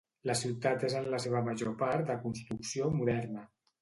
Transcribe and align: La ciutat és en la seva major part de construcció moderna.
La 0.29 0.35
ciutat 0.37 0.85
és 0.87 0.95
en 1.01 1.05
la 1.15 1.19
seva 1.27 1.43
major 1.49 1.75
part 1.83 2.09
de 2.11 2.17
construcció 2.25 2.93
moderna. 3.01 3.45